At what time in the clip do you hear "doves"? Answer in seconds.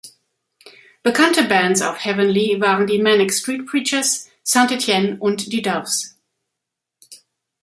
5.61-6.17